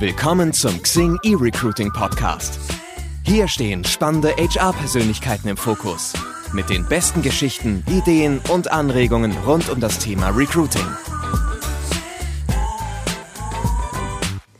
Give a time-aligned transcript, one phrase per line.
[0.00, 2.58] Willkommen zum Xing eRecruiting Podcast.
[3.22, 6.14] Hier stehen spannende HR-Persönlichkeiten im Fokus.
[6.54, 10.86] Mit den besten Geschichten, Ideen und Anregungen rund um das Thema Recruiting.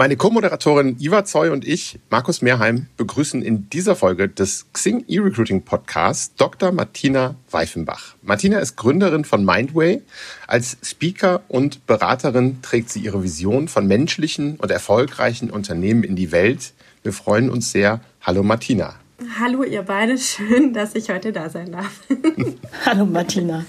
[0.01, 5.63] Meine Co-Moderatorin Iva Zoy und ich, Markus Mehrheim, begrüßen in dieser Folge des Xing E-Recruiting
[5.63, 6.73] Podcasts Dr.
[6.73, 8.15] Martina Weifenbach.
[8.23, 10.01] Martina ist Gründerin von Mindway.
[10.47, 16.33] Als Speaker und Beraterin trägt sie ihre Vision von menschlichen und erfolgreichen Unternehmen in die
[16.33, 16.73] Welt.
[17.03, 18.01] Wir freuen uns sehr.
[18.23, 18.95] Hallo Martina.
[19.39, 22.01] Hallo ihr beide, schön, dass ich heute da sein darf.
[22.87, 23.67] Hallo Martina.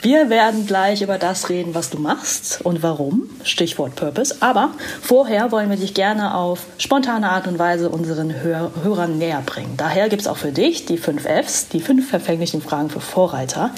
[0.00, 4.36] Wir werden gleich über das reden, was du machst und warum, Stichwort Purpose.
[4.38, 9.42] Aber vorher wollen wir dich gerne auf spontane Art und Weise unseren Hör Hörern näher
[9.44, 9.74] bringen.
[9.76, 13.74] Daher gibt es auch für dich die fünf Fs, die fünf verfänglichen Fragen für Vorreiter.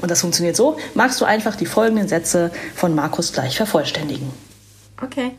[0.00, 4.30] Und das funktioniert so, magst du einfach die folgenden Sätze von Markus gleich vervollständigen.
[5.02, 5.32] Okay.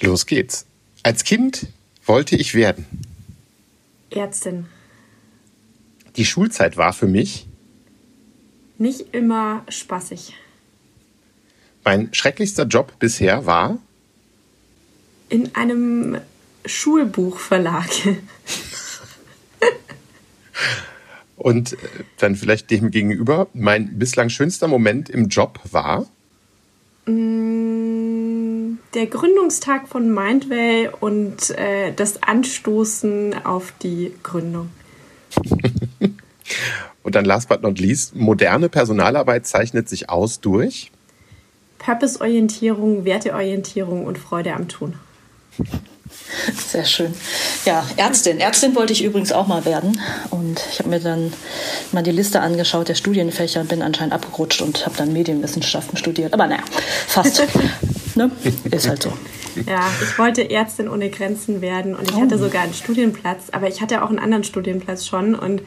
[0.00, 0.66] Los geht's.
[1.02, 1.68] Als Kind
[2.04, 2.84] wollte ich werden.
[4.10, 4.66] Ärztin.
[6.16, 7.46] Die Schulzeit war für mich
[8.78, 10.34] nicht immer spaßig.
[11.84, 13.78] Mein schrecklichster Job bisher war?
[15.28, 16.18] In einem
[16.64, 17.88] Schulbuchverlag.
[21.36, 21.76] Und äh,
[22.18, 26.06] dann vielleicht dem gegenüber, mein bislang schönster Moment im Job war?
[27.06, 34.70] Mm, der Gründungstag von Mindway und äh, das Anstoßen auf die Gründung.
[37.02, 40.90] Und dann last but not least, moderne Personalarbeit zeichnet sich aus durch
[41.78, 44.94] Purpose-Orientierung, Werteorientierung und Freude am Tun.
[46.68, 47.14] Sehr schön.
[47.64, 48.40] Ja, Ärztin.
[48.40, 50.00] Ärztin wollte ich übrigens auch mal werden.
[50.30, 51.32] Und ich habe mir dann
[51.92, 56.34] mal die Liste angeschaut der Studienfächer und bin anscheinend abgerutscht und habe dann Medienwissenschaften studiert.
[56.34, 56.62] Aber naja,
[57.06, 57.42] fast.
[58.16, 58.30] ne?
[58.70, 59.12] Ist halt so.
[59.66, 62.20] Ja, ich wollte Ärztin ohne Grenzen werden und ich oh.
[62.20, 65.62] hatte sogar einen Studienplatz, aber ich hatte auch einen anderen Studienplatz schon und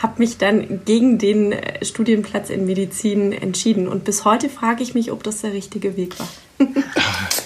[0.00, 3.86] habe mich dann gegen den äh, Studienplatz in Medizin entschieden.
[3.86, 6.28] Und bis heute frage ich mich, ob das der richtige Weg war.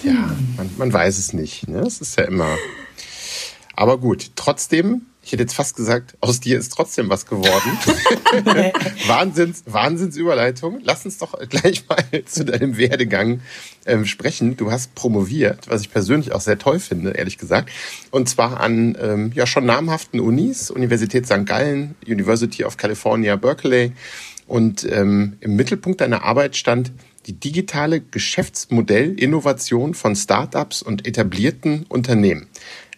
[0.02, 1.68] ja, man, man weiß es nicht.
[1.68, 1.80] Ne?
[1.80, 2.56] Es ist ja immer.
[3.74, 7.78] Aber gut, trotzdem ich hätte jetzt fast gesagt, aus dir ist trotzdem was geworden.
[9.06, 10.80] Wahnsinns, Wahnsinnsüberleitung.
[10.82, 13.40] Lass uns doch gleich mal zu deinem Werdegang
[13.86, 14.56] ähm, sprechen.
[14.58, 17.70] Du hast promoviert, was ich persönlich auch sehr toll finde, ehrlich gesagt.
[18.10, 21.46] Und zwar an ähm, ja schon namhaften Unis, Universität St.
[21.46, 23.92] Gallen, University of California, Berkeley.
[24.46, 26.92] Und ähm, im Mittelpunkt deiner Arbeit stand
[27.26, 32.48] die digitale Geschäftsmodellinnovation von Startups und etablierten Unternehmen.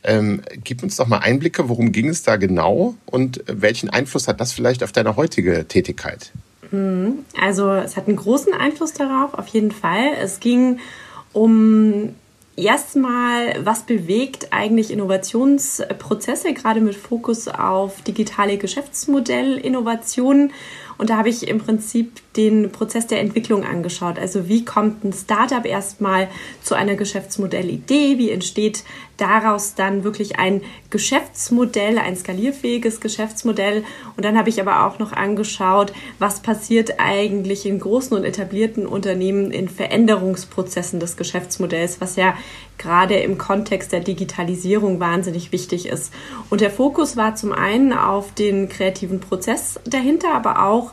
[0.06, 4.41] Ähm, gib uns doch mal Einblicke, worum ging es da genau und welchen Einfluss hat
[4.41, 6.31] das vielleicht auf deine heutige Tätigkeit?
[6.71, 7.25] Mhm.
[7.41, 10.12] Also es hat einen großen Einfluss darauf, auf jeden Fall.
[10.22, 10.78] Es ging
[11.33, 12.15] um
[12.55, 20.53] erstmal, was bewegt eigentlich Innovationsprozesse, gerade mit Fokus auf digitale Geschäftsmodellinnovationen
[20.99, 24.19] und da habe ich im Prinzip den Prozess der Entwicklung angeschaut.
[24.19, 26.28] Also wie kommt ein Startup erstmal
[26.62, 28.19] zu einer Geschäftsmodellidee?
[28.19, 28.84] Wie entsteht
[29.16, 33.84] daraus dann wirklich ein Geschäftsmodell, ein skalierfähiges Geschäftsmodell?
[34.16, 38.87] Und dann habe ich aber auch noch angeschaut, was passiert eigentlich in großen und etablierten
[38.87, 42.34] Unternehmen in Veränderungsprozessen des Geschäftsmodells, was ja
[42.78, 46.12] gerade im Kontext der Digitalisierung wahnsinnig wichtig ist.
[46.50, 50.93] Und der Fokus war zum einen auf den kreativen Prozess dahinter, aber auch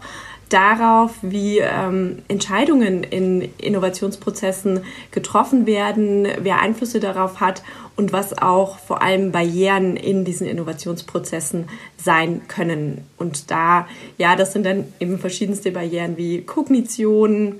[0.53, 4.81] darauf, wie ähm, Entscheidungen in Innovationsprozessen
[5.11, 7.63] getroffen werden, wer Einflüsse darauf hat
[7.95, 13.05] und was auch vor allem Barrieren in diesen Innovationsprozessen sein können.
[13.17, 13.87] Und da,
[14.17, 17.59] ja, das sind dann eben verschiedenste Barrieren wie Kognition,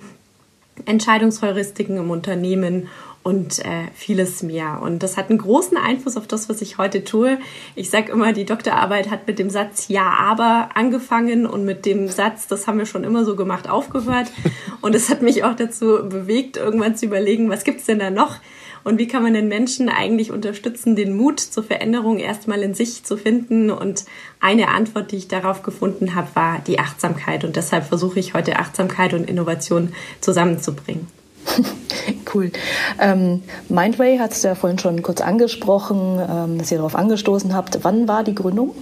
[0.86, 2.90] Entscheidungsheuristiken im Unternehmen
[3.24, 4.82] und äh, vieles mehr.
[4.82, 7.40] Und das hat einen großen Einfluss auf das, was ich heute tue.
[7.76, 12.10] Ich sage immer, die Doktorarbeit hat mit dem Satz Ja, aber angefangen und mit dem
[12.10, 14.28] Satz, das haben wir schon immer so gemacht, aufgehört.
[14.82, 18.40] Und es hat mich auch dazu bewegt, irgendwann zu überlegen, was gibt's denn da noch?
[18.84, 23.06] Und wie kann man den Menschen eigentlich unterstützen, den Mut zur Veränderung erstmal in sich
[23.06, 23.72] zu finden?
[23.72, 24.04] Und
[24.42, 27.46] eine Antwort, die ich darauf gefunden habe, war die Achtsamkeit.
[27.46, 31.23] Und deshalb versuche ich heute Achtsamkeit und Innovation zusammenzubringen.
[32.34, 32.52] cool.
[33.00, 37.84] Ähm, Mindway hat es ja vorhin schon kurz angesprochen, ähm, dass ihr darauf angestoßen habt.
[37.84, 38.74] Wann war die Gründung?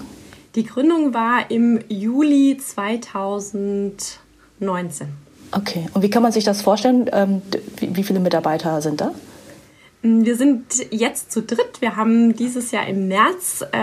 [0.55, 5.07] Die Gründung war im Juli 2019.
[5.53, 7.09] Okay, und wie kann man sich das vorstellen?
[7.11, 7.41] Ähm,
[7.77, 9.11] wie, wie viele Mitarbeiter sind da?
[10.03, 11.79] Wir sind jetzt zu dritt.
[11.79, 13.77] Wir haben dieses Jahr im März äh,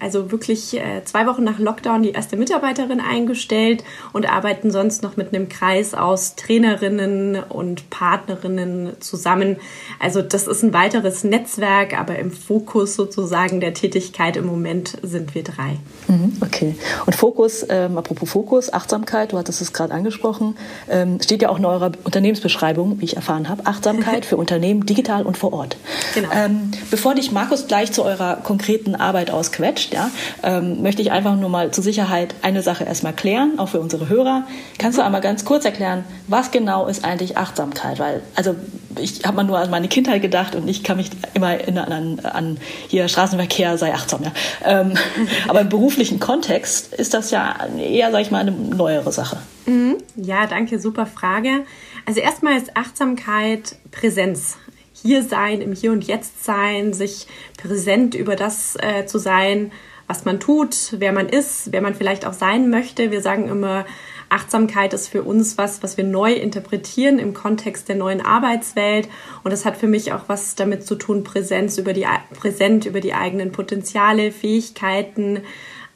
[0.00, 3.84] also wirklich äh, zwei Wochen nach Lockdown die erste Mitarbeiterin eingestellt
[4.14, 9.56] und arbeiten sonst noch mit einem Kreis aus Trainerinnen und Partnerinnen zusammen.
[9.98, 15.34] Also das ist ein weiteres Netzwerk, aber im Fokus sozusagen der Tätigkeit im Moment sind
[15.34, 15.76] wir drei.
[16.08, 16.74] Mhm, okay.
[17.04, 20.56] Und Fokus, ähm, apropos Fokus, Achtsamkeit, du hattest es gerade angesprochen,
[20.88, 23.66] ähm, steht ja auch in eurer Unternehmensbeschreibung, wie ich erfahren habe.
[23.66, 25.76] Achtsamkeit für Unternehmen digital und vor Ort.
[26.14, 26.28] Genau.
[26.32, 30.10] Ähm, bevor dich Markus gleich zu eurer konkreten Arbeit ausquetscht, ja,
[30.42, 34.08] ähm, möchte ich einfach nur mal zur Sicherheit eine Sache erstmal klären, auch für unsere
[34.08, 34.46] Hörer.
[34.78, 37.98] Kannst du einmal ganz kurz erklären, was genau ist eigentlich Achtsamkeit?
[37.98, 38.54] Weil, also
[38.98, 42.20] ich habe mal nur an meine Kindheit gedacht und ich kann mich immer erinnern an,
[42.20, 42.58] an
[42.88, 44.32] hier Straßenverkehr sei achtsam, ja.
[44.64, 44.94] Ähm,
[45.48, 49.38] aber im beruflichen Kontext ist das ja eher, sag ich mal, eine neuere Sache.
[49.66, 49.96] Mhm.
[50.16, 51.64] Ja, danke, super Frage.
[52.06, 54.56] Also erstmal ist Achtsamkeit Präsenz
[55.02, 57.26] hier sein, im Hier und Jetzt sein, sich
[57.56, 59.72] präsent über das äh, zu sein,
[60.06, 63.12] was man tut, wer man ist, wer man vielleicht auch sein möchte.
[63.12, 63.86] Wir sagen immer,
[64.28, 69.08] Achtsamkeit ist für uns was, was wir neu interpretieren im Kontext der neuen Arbeitswelt.
[69.44, 73.00] Und das hat für mich auch was damit zu tun, Präsenz über die, präsent über
[73.00, 75.42] die eigenen Potenziale, Fähigkeiten,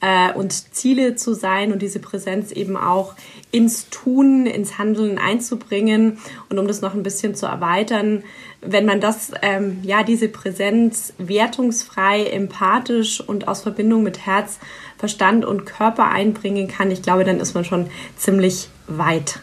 [0.05, 3.15] äh, und Ziele zu sein und diese Präsenz eben auch
[3.51, 6.19] ins Tun, ins Handeln einzubringen.
[6.51, 8.23] Und um das noch ein bisschen zu erweitern,
[8.67, 14.59] wenn man das, ähm, ja, diese Präsenz wertungsfrei, empathisch und aus Verbindung mit Herz,
[14.99, 19.41] Verstand und Körper einbringen kann, ich glaube, dann ist man schon ziemlich weit.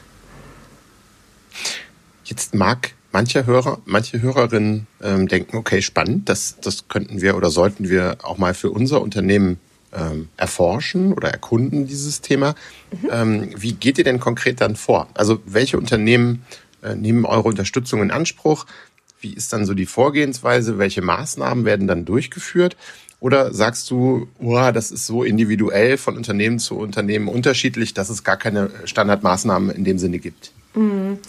[2.23, 7.49] Jetzt mag manche Hörer, manche Hörerinnen ähm, denken, okay, spannend, das, das könnten wir oder
[7.49, 9.59] sollten wir auch mal für unser Unternehmen
[9.93, 12.55] ähm, erforschen oder erkunden, dieses Thema.
[12.91, 13.09] Mhm.
[13.11, 15.07] Ähm, wie geht ihr denn konkret dann vor?
[15.13, 16.45] Also welche Unternehmen
[16.81, 18.65] äh, nehmen eure Unterstützung in Anspruch?
[19.21, 20.77] Wie ist dann so die Vorgehensweise?
[20.77, 22.75] Welche Maßnahmen werden dann durchgeführt?
[23.19, 28.23] Oder sagst du, oh, das ist so individuell von Unternehmen zu Unternehmen unterschiedlich, dass es
[28.23, 30.51] gar keine Standardmaßnahmen in dem Sinne gibt?
[30.73, 31.19] Mhm.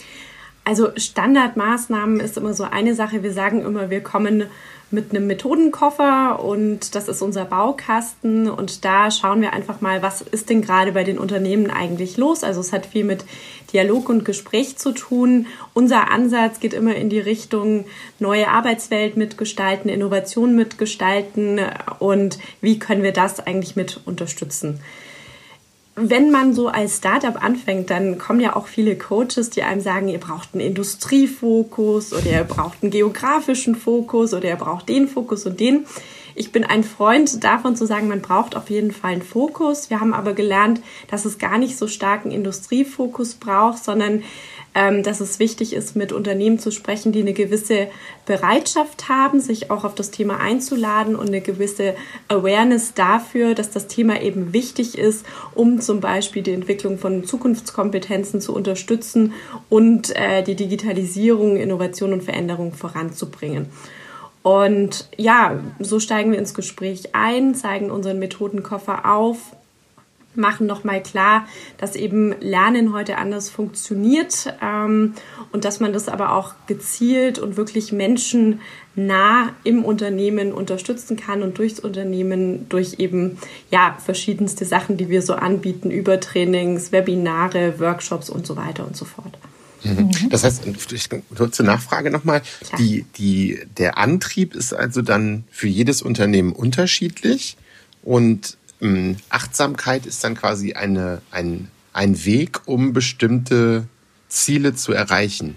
[0.73, 3.21] Also Standardmaßnahmen ist immer so eine Sache.
[3.21, 4.45] Wir sagen immer, wir kommen
[4.89, 10.23] mit einem Methodenkoffer und das ist unser Baukasten und da schauen wir einfach mal, was
[10.23, 12.43] ist denn gerade bei den Unternehmen eigentlich los.
[12.43, 13.23] Also es hat viel mit
[13.71, 15.45] Dialog und Gespräch zu tun.
[15.75, 17.85] Unser Ansatz geht immer in die Richtung
[18.17, 21.61] neue Arbeitswelt mitgestalten, Innovation mitgestalten
[21.99, 24.79] und wie können wir das eigentlich mit unterstützen
[25.95, 30.07] wenn man so als Startup anfängt, dann kommen ja auch viele Coaches, die einem sagen,
[30.07, 35.45] ihr braucht einen Industriefokus oder ihr braucht einen geografischen Fokus oder ihr braucht den Fokus
[35.45, 35.85] und den.
[36.35, 39.89] Ich bin ein Freund davon zu sagen, man braucht auf jeden Fall einen Fokus.
[39.89, 44.23] Wir haben aber gelernt, dass es gar nicht so starken Industriefokus braucht, sondern
[44.75, 47.87] ähm, dass es wichtig ist, mit Unternehmen zu sprechen, die eine gewisse
[48.25, 51.95] Bereitschaft haben, sich auch auf das Thema einzuladen und eine gewisse
[52.27, 58.41] Awareness dafür, dass das Thema eben wichtig ist, um zum Beispiel die Entwicklung von Zukunftskompetenzen
[58.41, 59.33] zu unterstützen
[59.69, 63.67] und äh, die Digitalisierung, Innovation und Veränderung voranzubringen.
[64.43, 69.55] Und ja, so steigen wir ins Gespräch ein, zeigen unseren Methodenkoffer auf,
[70.35, 71.47] machen nochmal klar,
[71.77, 75.13] dass eben Lernen heute anders funktioniert ähm,
[75.51, 81.57] und dass man das aber auch gezielt und wirklich menschennah im Unternehmen unterstützen kann und
[81.57, 83.37] durchs Unternehmen durch eben
[83.71, 88.97] ja verschiedenste Sachen, die wir so anbieten, über Trainings, Webinare, Workshops und so weiter und
[88.97, 89.37] so fort.
[89.83, 90.29] Mhm.
[90.29, 90.63] Das heißt,
[91.35, 92.41] kurze Nachfrage nochmal.
[92.77, 97.57] Die, die, der Antrieb ist also dann für jedes Unternehmen unterschiedlich
[98.01, 103.87] und ähm, Achtsamkeit ist dann quasi eine, ein, ein Weg, um bestimmte
[104.27, 105.55] Ziele zu erreichen.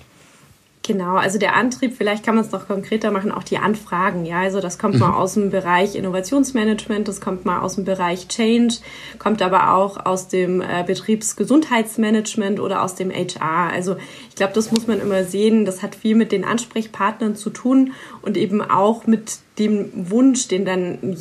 [0.86, 4.24] Genau, also der Antrieb, vielleicht kann man es noch konkreter machen, auch die Anfragen.
[4.24, 5.14] Ja, also das kommt mal mhm.
[5.16, 8.76] aus dem Bereich Innovationsmanagement, das kommt mal aus dem Bereich Change,
[9.18, 13.72] kommt aber auch aus dem äh, Betriebsgesundheitsmanagement oder aus dem HR.
[13.72, 13.96] Also
[14.28, 15.64] ich glaube, das muss man immer sehen.
[15.64, 20.64] Das hat viel mit den Ansprechpartnern zu tun und eben auch mit dem Wunsch, den
[20.64, 21.16] dann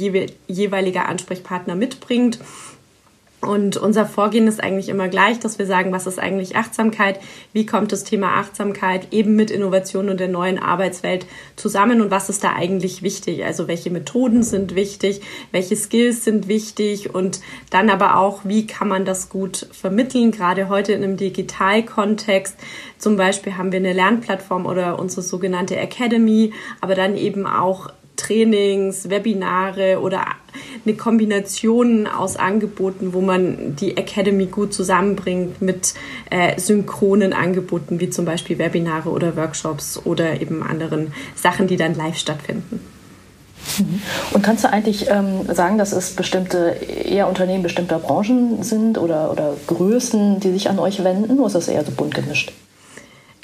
[0.48, 2.38] jeweiliger Ansprechpartner mitbringt.
[3.46, 7.20] Und unser Vorgehen ist eigentlich immer gleich, dass wir sagen, was ist eigentlich Achtsamkeit?
[7.54, 11.26] Wie kommt das Thema Achtsamkeit eben mit Innovation und der neuen Arbeitswelt
[11.56, 13.46] zusammen und was ist da eigentlich wichtig?
[13.46, 15.22] Also welche Methoden sind wichtig?
[15.52, 17.14] Welche Skills sind wichtig?
[17.14, 20.32] Und dann aber auch, wie kann man das gut vermitteln?
[20.32, 22.56] Gerade heute in einem Digitalkontext.
[22.98, 29.10] Zum Beispiel haben wir eine Lernplattform oder unsere sogenannte Academy, aber dann eben auch Trainings,
[29.10, 30.26] Webinare oder
[30.86, 35.94] eine Kombination aus Angeboten, wo man die Academy gut zusammenbringt mit
[36.30, 41.96] äh, synchronen Angeboten, wie zum Beispiel Webinare oder Workshops oder eben anderen Sachen, die dann
[41.96, 42.80] live stattfinden.
[43.80, 44.02] Mhm.
[44.32, 49.32] Und kannst du eigentlich ähm, sagen, dass es bestimmte eher Unternehmen bestimmter Branchen sind oder,
[49.32, 52.52] oder Größen, die sich an euch wenden, oder ist das eher so bunt gemischt?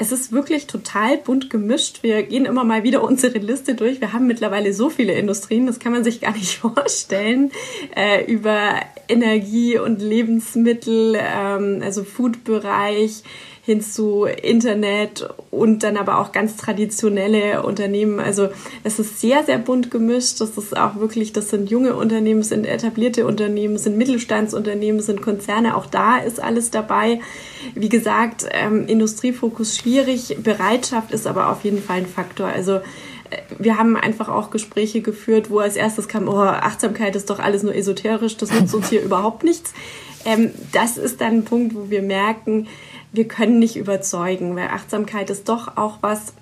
[0.01, 2.01] Es ist wirklich total bunt gemischt.
[2.01, 4.01] Wir gehen immer mal wieder unsere Liste durch.
[4.01, 7.51] Wir haben mittlerweile so viele Industrien, das kann man sich gar nicht vorstellen.
[7.95, 13.21] Äh, über Energie und Lebensmittel, ähm, also Food-Bereich,
[13.63, 18.19] hin zu Internet und dann aber auch ganz traditionelle Unternehmen.
[18.19, 18.49] Also
[18.83, 20.41] es ist sehr, sehr bunt gemischt.
[20.41, 25.77] Das ist auch wirklich, das sind junge Unternehmen, sind etablierte Unternehmen, sind Mittelstandsunternehmen, sind Konzerne.
[25.77, 27.19] Auch da ist alles dabei.
[27.75, 30.37] Wie gesagt, ähm, Industriefokus schwierig.
[30.41, 32.47] Bereitschaft ist aber auf jeden Fall ein Faktor.
[32.47, 32.81] Also äh,
[33.59, 37.61] wir haben einfach auch Gespräche geführt, wo als erstes kam, oh, Achtsamkeit ist doch alles
[37.61, 39.71] nur esoterisch, das nutzt uns hier überhaupt nichts.
[40.25, 42.67] Ähm, das ist dann ein Punkt, wo wir merken,
[43.11, 46.33] wir können nicht überzeugen, weil Achtsamkeit ist doch auch was,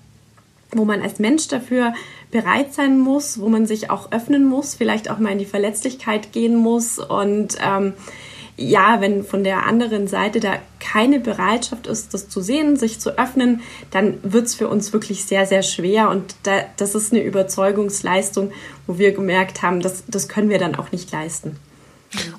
[0.72, 1.94] wo man als Mensch dafür
[2.32, 6.32] bereit sein muss, wo man sich auch öffnen muss, vielleicht auch mal in die Verletzlichkeit
[6.32, 7.00] gehen muss.
[7.00, 7.94] Und ähm,
[8.56, 13.18] ja, wenn von der anderen Seite da keine Bereitschaft ist, das zu sehen, sich zu
[13.18, 16.10] öffnen, dann wird es für uns wirklich sehr, sehr schwer.
[16.10, 18.52] Und da, das ist eine Überzeugungsleistung,
[18.86, 21.56] wo wir gemerkt haben, das, das können wir dann auch nicht leisten.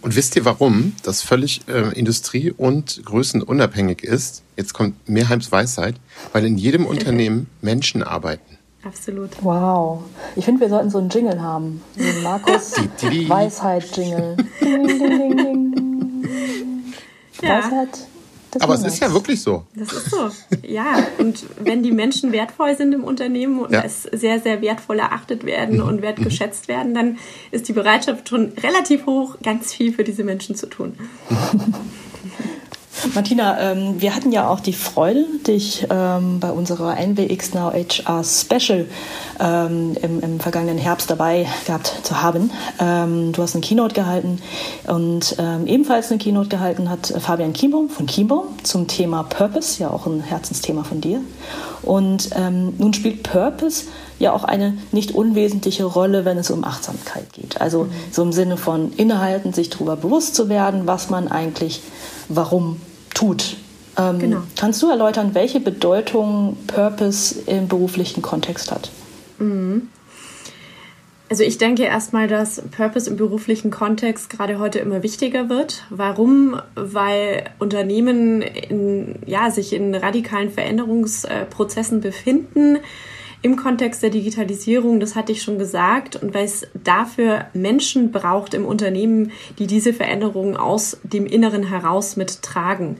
[0.00, 4.42] Und wisst ihr, warum das völlig äh, industrie- und größenunabhängig ist?
[4.56, 5.94] Jetzt kommt Mehrheims Weisheit,
[6.32, 8.58] weil in jedem Unternehmen Menschen arbeiten.
[8.82, 9.30] Absolut.
[9.42, 10.04] Wow.
[10.36, 11.82] Ich finde, wir sollten so einen Jingle haben.
[11.96, 12.72] So einen Markus
[13.02, 14.36] Weisheit-Jingle.
[14.60, 16.94] Ding, ding, ding, ding.
[17.42, 17.58] Ja.
[17.58, 18.09] Weisheit
[18.58, 19.64] aber es ist ja wirklich so.
[19.74, 20.30] Das ist so.
[20.62, 23.80] Ja, und wenn die Menschen wertvoll sind im Unternehmen und ja.
[23.80, 25.88] als sehr, sehr wertvoll erachtet werden mhm.
[25.88, 26.72] und wertgeschätzt mhm.
[26.72, 27.18] werden, dann
[27.50, 30.94] ist die Bereitschaft schon relativ hoch, ganz viel für diese Menschen zu tun.
[33.14, 38.22] Martina, ähm, wir hatten ja auch die Freude, dich ähm, bei unserer NWX Now HR
[38.24, 38.86] Special
[39.38, 42.50] ähm, im, im, vergangenen Herbst dabei gehabt zu haben.
[42.78, 44.40] Ähm, du hast eine Keynote gehalten
[44.86, 49.90] und ähm, ebenfalls eine Keynote gehalten hat Fabian Kienbaum von Kienbaum zum Thema Purpose, ja
[49.90, 51.20] auch ein Herzensthema von dir.
[51.82, 53.86] Und ähm, nun spielt Purpose
[54.18, 57.60] ja auch eine nicht unwesentliche Rolle, wenn es um Achtsamkeit geht.
[57.60, 57.90] Also mhm.
[58.10, 61.80] so im Sinne von innehalten, sich darüber bewusst zu werden, was man eigentlich
[62.28, 62.80] warum
[63.20, 63.56] tut.
[63.98, 64.42] Ähm, genau.
[64.58, 68.90] Kannst du erläutern, welche Bedeutung Purpose im beruflichen Kontext hat?
[69.38, 69.88] Mhm.
[71.28, 75.84] Also ich denke erstmal, dass Purpose im beruflichen Kontext gerade heute immer wichtiger wird.
[75.88, 76.60] Warum?
[76.74, 82.78] Weil Unternehmen in, ja, sich in radikalen Veränderungsprozessen befinden
[83.42, 88.54] im Kontext der Digitalisierung, das hatte ich schon gesagt, und weil es dafür Menschen braucht
[88.54, 92.98] im Unternehmen, die diese Veränderungen aus dem Inneren heraus mittragen.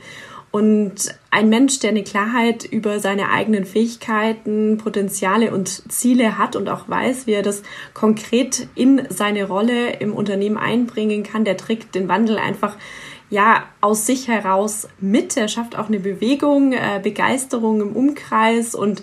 [0.52, 6.68] Und ein Mensch, der eine Klarheit über seine eigenen Fähigkeiten, Potenziale und Ziele hat und
[6.68, 7.62] auch weiß, wie er das
[7.94, 12.76] konkret in seine Rolle im Unternehmen einbringen kann, der trägt den Wandel einfach
[13.28, 15.36] ja aus sich heraus mit.
[15.36, 19.02] Er schafft auch eine Bewegung, äh, Begeisterung im Umkreis und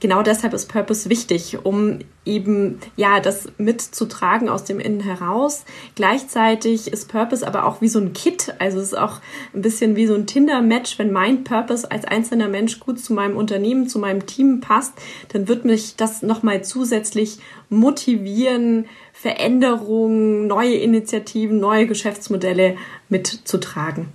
[0.00, 5.64] genau deshalb ist Purpose wichtig, um eben ja das mitzutragen aus dem Innen heraus.
[5.94, 9.20] Gleichzeitig ist Purpose aber auch wie so ein Kit, also es ist auch
[9.54, 10.98] ein bisschen wie so ein Tinder-Match.
[10.98, 14.92] Wenn mein Purpose als einzelner Mensch gut zu meinem Unternehmen, zu meinem Team passt,
[15.28, 17.38] dann wird mich das nochmal zusätzlich
[17.70, 22.76] motivieren, Veränderungen, neue Initiativen, neue Geschäftsmodelle
[23.08, 24.08] mitzutragen.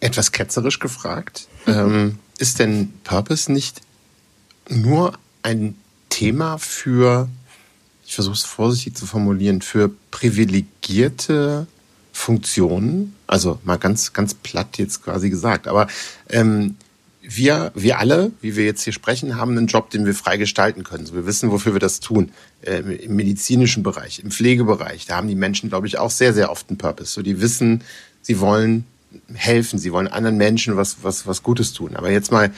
[0.00, 1.48] Etwas ketzerisch gefragt.
[1.66, 3.82] ähm, ist denn Purpose nicht
[4.68, 5.76] nur ein
[6.08, 7.28] Thema für,
[8.06, 11.66] ich versuche es vorsichtig zu formulieren, für privilegierte
[12.12, 13.14] Funktionen?
[13.26, 15.68] Also mal ganz, ganz platt jetzt quasi gesagt.
[15.68, 15.88] Aber
[16.28, 16.76] ähm,
[17.20, 20.82] wir, wir alle, wie wir jetzt hier sprechen, haben einen Job, den wir frei gestalten
[20.82, 21.04] können.
[21.04, 22.32] So, wir wissen, wofür wir das tun.
[22.62, 26.50] Äh, Im medizinischen Bereich, im Pflegebereich, da haben die Menschen, glaube ich, auch sehr, sehr
[26.50, 27.12] oft einen Purpose.
[27.12, 27.82] So, die wissen,
[28.22, 28.84] sie wollen
[29.34, 31.96] helfen, sie wollen anderen Menschen was, was, was Gutes tun.
[31.96, 32.50] Aber jetzt mal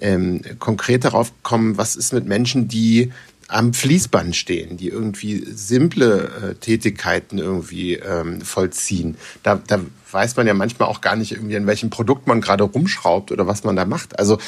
[0.00, 3.12] ähm, konkret darauf kommen, was ist mit Menschen, die
[3.48, 9.16] am Fließband stehen, die irgendwie simple äh, Tätigkeiten irgendwie ähm, vollziehen.
[9.42, 9.80] Da, da
[10.12, 13.46] weiß man ja manchmal auch gar nicht irgendwie, an welchem Produkt man gerade rumschraubt oder
[13.46, 14.18] was man da macht.
[14.18, 14.38] Also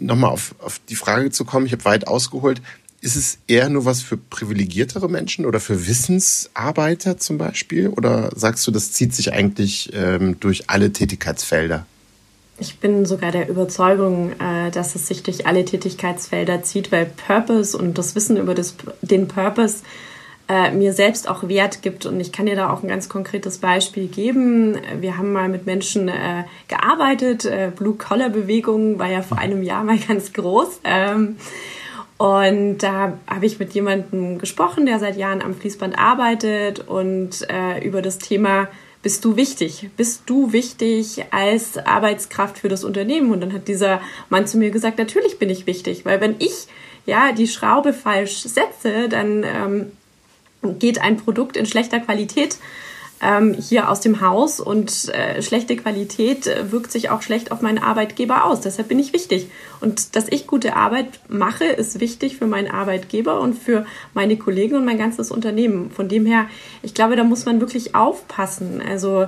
[0.00, 2.60] nochmal auf, auf die Frage zu kommen, ich habe weit ausgeholt,
[3.00, 7.88] ist es eher nur was für privilegiertere Menschen oder für Wissensarbeiter zum Beispiel?
[7.88, 11.86] Oder sagst du, das zieht sich eigentlich ähm, durch alle Tätigkeitsfelder?
[12.58, 17.76] Ich bin sogar der Überzeugung, äh, dass es sich durch alle Tätigkeitsfelder zieht, weil Purpose
[17.76, 19.78] und das Wissen über das, den Purpose
[20.46, 22.04] äh, mir selbst auch Wert gibt.
[22.04, 24.76] Und ich kann dir da auch ein ganz konkretes Beispiel geben.
[25.00, 27.48] Wir haben mal mit Menschen äh, gearbeitet.
[27.76, 30.80] Blue-Collar-Bewegung war ja vor einem Jahr mal ganz groß.
[30.84, 31.36] Ähm,
[32.20, 37.82] Und da habe ich mit jemandem gesprochen, der seit Jahren am Fließband arbeitet und äh,
[37.82, 38.68] über das Thema
[39.00, 39.88] bist du wichtig?
[39.96, 43.30] Bist du wichtig als Arbeitskraft für das Unternehmen?
[43.30, 46.66] Und dann hat dieser Mann zu mir gesagt, natürlich bin ich wichtig, weil wenn ich
[47.06, 49.92] ja die Schraube falsch setze, dann ähm,
[50.78, 52.58] geht ein Produkt in schlechter Qualität
[53.22, 57.60] ähm, hier aus dem Haus und äh, schlechte Qualität äh, wirkt sich auch schlecht auf
[57.60, 58.60] meinen Arbeitgeber aus.
[58.60, 59.48] Deshalb bin ich wichtig.
[59.80, 63.84] Und dass ich gute Arbeit mache, ist wichtig für meinen Arbeitgeber und für
[64.14, 65.90] meine Kollegen und mein ganzes Unternehmen.
[65.90, 66.46] Von dem her,
[66.82, 68.82] ich glaube, da muss man wirklich aufpassen.
[68.86, 69.26] Also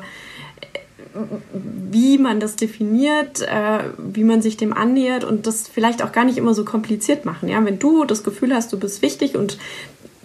[1.42, 6.24] wie man das definiert, äh, wie man sich dem annähert und das vielleicht auch gar
[6.24, 7.48] nicht immer so kompliziert machen.
[7.48, 9.58] Ja, wenn du das Gefühl hast, du bist wichtig und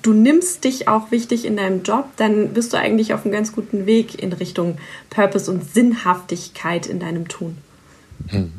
[0.08, 3.52] du nimmst dich auch wichtig in deinem Job, dann bist du eigentlich auf einem ganz
[3.52, 4.78] guten Weg in Richtung
[5.10, 7.58] Purpose und Sinnhaftigkeit in deinem Tun.
[8.30, 8.54] Hm.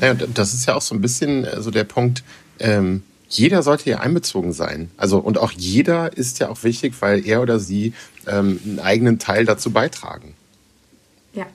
[0.00, 2.22] Naja, das ist ja auch so ein bisschen äh, so der Punkt,
[2.60, 4.88] ähm, jeder sollte ja einbezogen sein.
[4.96, 7.92] Also und auch jeder ist ja auch wichtig, weil er oder sie
[8.28, 10.34] ähm, einen eigenen Teil dazu beitragen.
[11.32, 11.46] Ja.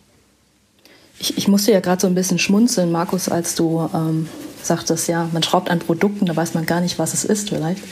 [1.17, 4.27] Ich, ich musste ja gerade so ein bisschen schmunzeln, Markus, als du ähm,
[4.61, 7.49] sagt es ja, man schraubt an Produkten, da weiß man gar nicht, was es ist
[7.49, 7.83] vielleicht.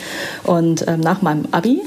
[0.44, 1.82] Und ähm, nach meinem Abi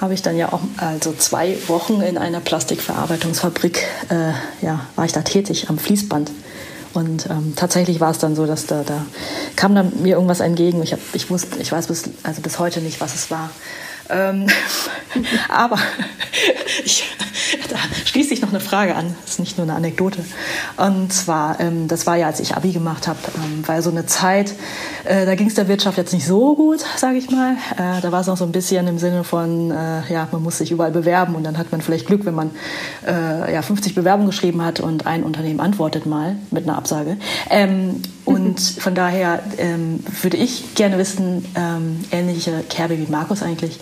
[0.00, 4.32] habe ich dann ja auch also zwei Wochen in einer Plastikverarbeitungsfabrik, äh,
[4.64, 6.30] ja, war ich da tätig am Fließband.
[6.92, 9.04] Und ähm, tatsächlich war es dann so, dass da, da
[9.54, 10.82] kam dann mir irgendwas entgegen.
[10.82, 13.50] Ich, hab, ich wusste, ich weiß bis, also bis heute nicht, was es war.
[14.08, 14.46] Ähm,
[15.48, 15.78] aber
[16.84, 17.04] ich,
[18.04, 20.24] schließt sich noch eine Frage an, das ist nicht nur eine Anekdote.
[20.76, 24.06] Und zwar, ähm, das war ja, als ich Abi gemacht habe, ähm, weil so eine
[24.06, 24.54] Zeit,
[25.04, 27.56] äh, da ging es der Wirtschaft jetzt nicht so gut, sage ich mal.
[27.76, 30.58] Äh, da war es noch so ein bisschen im Sinne von, äh, ja, man muss
[30.58, 32.50] sich überall bewerben und dann hat man vielleicht Glück, wenn man
[33.06, 37.16] äh, ja, 50 Bewerbungen geschrieben hat und ein Unternehmen antwortet mal mit einer Absage.
[37.50, 43.78] Ähm, und von daher ähm, würde ich gerne wissen, ähm, ähnliche Kerbe wie Markus eigentlich,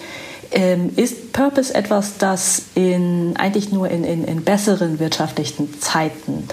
[0.53, 6.49] ähm, ist Purpose etwas, das in, eigentlich nur in, in, in besseren wirtschaftlichen Zeiten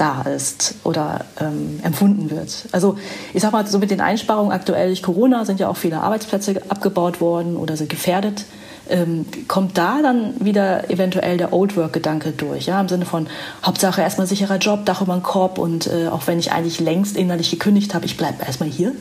[0.00, 2.66] da ist oder ähm, empfunden wird.
[2.72, 2.96] Also
[3.34, 6.62] ich sag mal, so mit den Einsparungen aktuell durch Corona sind ja auch viele Arbeitsplätze
[6.68, 8.46] abgebaut worden oder sind gefährdet.
[8.88, 13.28] Ähm, kommt da dann wieder eventuell der Old Work-Gedanke durch, ja, im Sinne von
[13.62, 17.16] Hauptsache erstmal sicherer Job, Dach über den Korb und äh, auch wenn ich eigentlich längst
[17.16, 18.92] innerlich gekündigt habe, ich bleibe erstmal hier?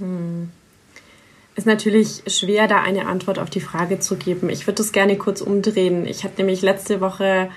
[0.00, 0.48] Hm
[1.58, 4.48] ist natürlich schwer, da eine Antwort auf die Frage zu geben.
[4.48, 6.06] Ich würde das gerne kurz umdrehen.
[6.06, 7.50] Ich hatte nämlich letzte Woche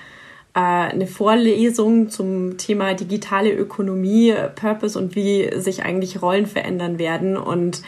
[0.55, 7.37] äh, eine Vorlesung zum Thema digitale Ökonomie, Purpose und wie sich eigentlich Rollen verändern werden.
[7.37, 7.83] Und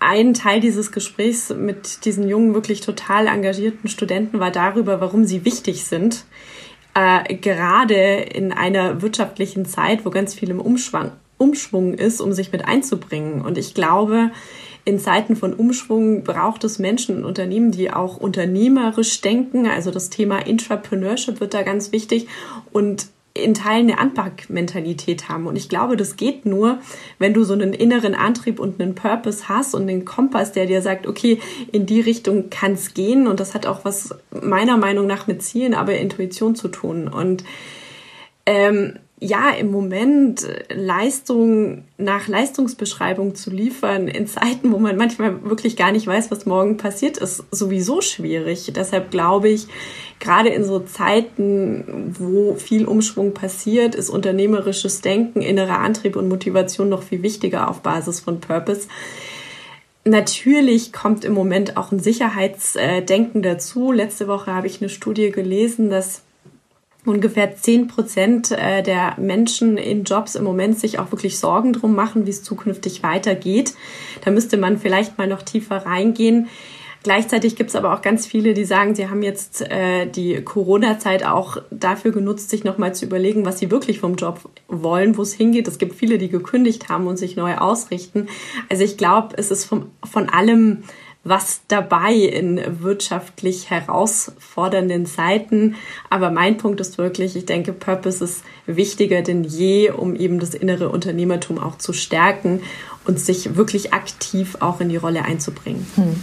[0.00, 5.44] ein Teil dieses Gesprächs mit diesen jungen, wirklich total engagierten Studenten war darüber, warum sie
[5.44, 6.24] wichtig sind.
[6.94, 12.50] Äh, gerade in einer wirtschaftlichen Zeit, wo ganz viel im Umschwung, Umschwung ist, um sich
[12.50, 13.42] mit einzubringen.
[13.42, 14.32] Und ich glaube,
[14.84, 19.66] in Zeiten von Umschwung braucht es Menschen und Unternehmen, die auch unternehmerisch denken.
[19.66, 22.26] Also das Thema Intrapreneurship wird da ganz wichtig
[22.72, 25.46] und in Teilen eine Anpackmentalität haben.
[25.46, 26.78] Und ich glaube, das geht nur,
[27.18, 30.82] wenn du so einen inneren Antrieb und einen Purpose hast und einen Kompass, der dir
[30.82, 31.40] sagt, okay,
[31.72, 33.26] in die Richtung kann es gehen.
[33.26, 37.08] Und das hat auch was meiner Meinung nach mit Zielen, aber Intuition zu tun.
[37.08, 37.42] Und
[38.46, 45.76] ähm, ja, im Moment Leistung nach Leistungsbeschreibung zu liefern in Zeiten, wo man manchmal wirklich
[45.76, 48.72] gar nicht weiß, was morgen passiert, ist sowieso schwierig.
[48.74, 49.68] Deshalb glaube ich,
[50.18, 56.88] gerade in so Zeiten, wo viel Umschwung passiert, ist unternehmerisches Denken, innerer Antrieb und Motivation
[56.88, 58.88] noch viel wichtiger auf Basis von Purpose.
[60.04, 63.90] Natürlich kommt im Moment auch ein Sicherheitsdenken dazu.
[63.90, 66.23] Letzte Woche habe ich eine Studie gelesen, dass
[67.04, 71.94] ungefähr zehn Prozent äh, der Menschen in Jobs im Moment sich auch wirklich Sorgen drum
[71.94, 73.74] machen, wie es zukünftig weitergeht.
[74.24, 76.48] Da müsste man vielleicht mal noch tiefer reingehen.
[77.04, 81.26] Gleichzeitig gibt es aber auch ganz viele, die sagen, sie haben jetzt äh, die Corona-Zeit
[81.26, 85.34] auch dafür genutzt, sich nochmal zu überlegen, was sie wirklich vom Job wollen, wo es
[85.34, 85.68] hingeht.
[85.68, 88.28] Es gibt viele, die gekündigt haben und sich neu ausrichten.
[88.70, 90.84] Also ich glaube, es ist vom, von allem
[91.24, 95.76] was dabei in wirtschaftlich herausfordernden Zeiten.
[96.10, 100.54] Aber mein Punkt ist wirklich, ich denke, Purpose ist wichtiger denn je, um eben das
[100.54, 102.60] innere Unternehmertum auch zu stärken
[103.04, 105.86] und sich wirklich aktiv auch in die Rolle einzubringen.
[105.96, 106.16] Hm.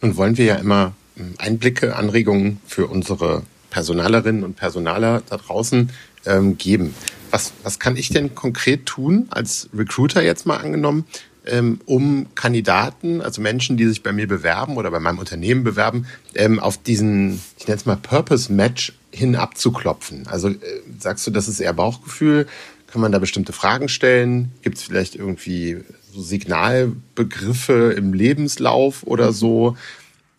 [0.00, 0.92] Nun wollen wir ja immer
[1.38, 5.90] Einblicke, Anregungen für unsere Personalerinnen und Personaler da draußen
[6.26, 6.94] ähm, geben.
[7.30, 11.04] Was, was kann ich denn konkret tun, als Recruiter jetzt mal angenommen,
[11.50, 16.06] ähm, um Kandidaten, also Menschen, die sich bei mir bewerben oder bei meinem Unternehmen bewerben,
[16.34, 20.26] ähm, auf diesen, ich nenne es mal Purpose-Match hin abzuklopfen.
[20.28, 20.56] Also äh,
[20.98, 22.46] sagst du, das ist eher Bauchgefühl?
[22.86, 24.52] Kann man da bestimmte Fragen stellen?
[24.62, 25.78] Gibt es vielleicht irgendwie
[26.12, 29.76] so Signalbegriffe im Lebenslauf oder so.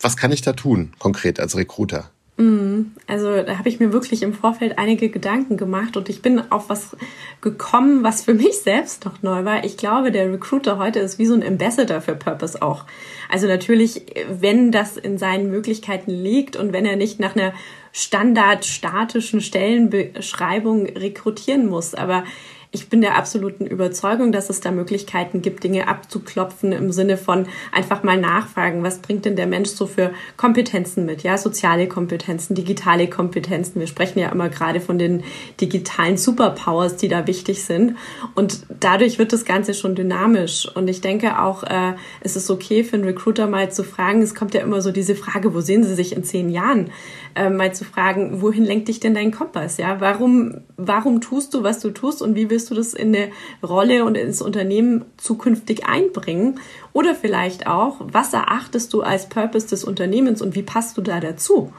[0.00, 2.10] Was kann ich da tun, konkret als Recruiter?
[2.40, 2.92] Mhm.
[3.06, 6.70] Also da habe ich mir wirklich im Vorfeld einige Gedanken gemacht und ich bin auf
[6.70, 6.96] was
[7.42, 9.64] gekommen, was für mich selbst noch neu war.
[9.64, 12.86] Ich glaube, der Recruiter heute ist wie so ein Ambassador für Purpose auch.
[13.28, 17.52] Also natürlich, wenn das in seinen Möglichkeiten liegt und wenn er nicht nach einer
[17.92, 21.94] standardstatischen Stellenbeschreibung rekrutieren muss.
[21.94, 22.24] Aber
[22.72, 27.46] ich bin der absoluten Überzeugung, dass es da Möglichkeiten gibt, Dinge abzuklopfen im Sinne von
[27.72, 31.24] einfach mal nachfragen, was bringt denn der Mensch so für Kompetenzen mit?
[31.24, 33.80] Ja, soziale Kompetenzen, digitale Kompetenzen.
[33.80, 35.24] Wir sprechen ja immer gerade von den
[35.60, 37.96] digitalen Superpowers, die da wichtig sind.
[38.36, 40.70] Und dadurch wird das Ganze schon dynamisch.
[40.72, 44.36] Und ich denke auch, äh, es ist okay für einen Recruiter mal zu fragen, es
[44.36, 46.90] kommt ja immer so diese Frage, wo sehen Sie sich in zehn Jahren?
[47.34, 49.76] Äh, mal zu fragen, wohin lenkt dich denn dein Kompass?
[49.76, 53.14] Ja, warum, warum tust du, was du tust und wie willst willst du das in
[53.14, 53.30] eine
[53.62, 56.60] Rolle und ins Unternehmen zukünftig einbringen?
[56.92, 61.20] Oder vielleicht auch, was erachtest du als Purpose des Unternehmens und wie passt du da
[61.20, 61.72] dazu?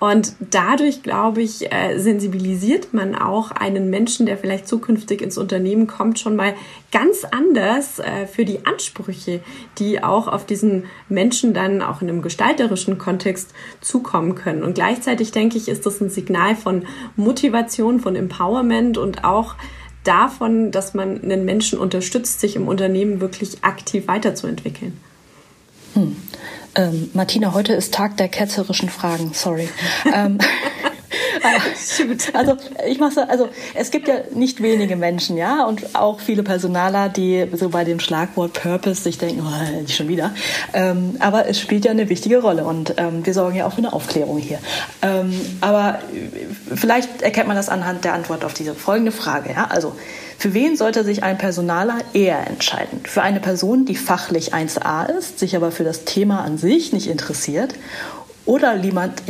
[0.00, 5.86] Und dadurch, glaube ich, äh, sensibilisiert man auch einen Menschen, der vielleicht zukünftig ins Unternehmen
[5.86, 6.54] kommt, schon mal
[6.90, 9.40] ganz anders äh, für die Ansprüche,
[9.78, 14.62] die auch auf diesen Menschen dann auch in einem gestalterischen Kontext zukommen können.
[14.62, 16.86] Und gleichzeitig denke ich, ist das ein Signal von
[17.16, 19.54] Motivation, von Empowerment und auch
[20.04, 24.98] davon, dass man einen Menschen unterstützt, sich im Unternehmen wirklich aktiv weiterzuentwickeln.
[25.94, 26.16] Hm.
[26.76, 29.68] Ähm, Martina, heute ist Tag der ketzerischen Fragen, sorry.
[30.14, 30.38] ähm,
[32.32, 37.08] also ich mache also es gibt ja nicht wenige Menschen, ja, und auch viele Personaler,
[37.08, 40.32] die so bei dem Schlagwort Purpose sich denken, oh, schon wieder.
[40.72, 43.78] Ähm, aber es spielt ja eine wichtige Rolle und ähm, wir sorgen ja auch für
[43.78, 44.58] eine Aufklärung hier.
[45.02, 46.00] Ähm, aber
[46.74, 49.66] vielleicht erkennt man das anhand der Antwort auf diese folgende Frage, ja.
[49.70, 49.94] Also
[50.40, 53.00] für wen sollte sich ein Personaler eher entscheiden?
[53.04, 57.08] Für eine Person, die fachlich 1a ist, sich aber für das Thema an sich nicht
[57.08, 57.74] interessiert
[58.46, 59.22] oder, jemand,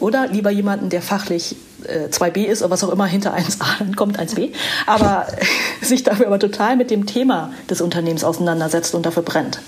[0.00, 3.96] oder lieber jemanden, der fachlich äh, 2b ist oder was auch immer hinter 1a, dann
[3.96, 4.52] kommt 1b,
[4.86, 5.26] aber
[5.80, 9.60] sich dafür aber total mit dem Thema des Unternehmens auseinandersetzt und dafür brennt.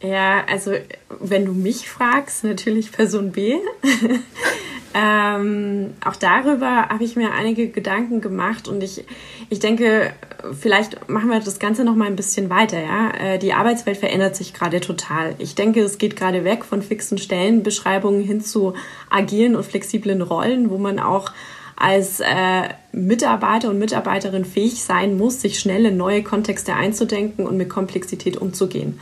[0.00, 0.72] Ja, also
[1.20, 3.56] wenn du mich fragst, natürlich Person B.
[4.94, 9.04] Ähm, auch darüber habe ich mir einige Gedanken gemacht und ich,
[9.48, 10.12] ich denke,
[10.52, 12.80] vielleicht machen wir das Ganze noch mal ein bisschen weiter.
[12.80, 13.10] Ja?
[13.10, 15.34] Äh, die Arbeitswelt verändert sich gerade total.
[15.38, 18.74] Ich denke, es geht gerade weg von fixen Stellenbeschreibungen hin zu
[19.10, 21.32] agilen und flexiblen Rollen, wo man auch
[21.76, 27.56] als äh, Mitarbeiter und Mitarbeiterin fähig sein muss, sich schnell in neue Kontexte einzudenken und
[27.56, 29.00] mit Komplexität umzugehen.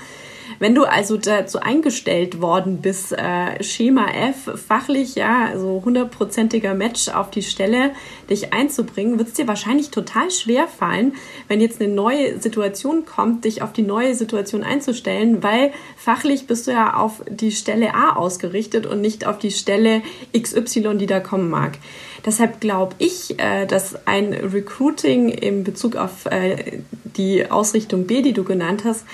[0.60, 7.08] Wenn du also dazu eingestellt worden bist, äh, Schema F, fachlich, ja, so hundertprozentiger Match
[7.08, 7.92] auf die Stelle,
[8.28, 11.14] dich einzubringen, wird es dir wahrscheinlich total schwer fallen,
[11.48, 16.66] wenn jetzt eine neue Situation kommt, dich auf die neue Situation einzustellen, weil fachlich bist
[16.66, 20.02] du ja auf die Stelle A ausgerichtet und nicht auf die Stelle
[20.38, 21.78] XY, die da kommen mag.
[22.26, 26.82] Deshalb glaube ich, äh, dass ein Recruiting in Bezug auf äh,
[27.16, 29.06] die Ausrichtung B, die du genannt hast,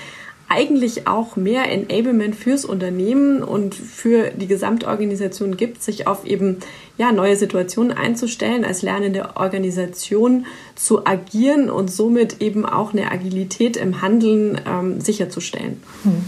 [0.49, 6.57] eigentlich auch mehr Enablement fürs Unternehmen und für die Gesamtorganisation gibt, sich auf eben
[6.97, 13.77] ja, neue Situationen einzustellen, als lernende Organisation zu agieren und somit eben auch eine Agilität
[13.77, 15.81] im Handeln ähm, sicherzustellen.
[16.03, 16.23] Hm.